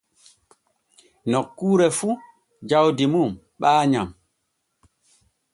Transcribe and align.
Nokkuure 1.29 1.87
fu 1.97 2.09
jawdi 2.69 3.05
mum 3.13 3.31
ɓaayam. 3.61 4.09